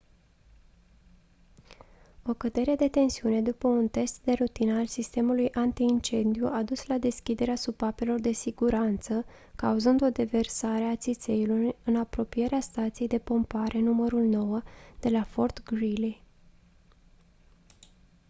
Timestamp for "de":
2.75-2.87, 4.23-4.31, 8.19-8.31, 13.07-13.17, 14.99-15.09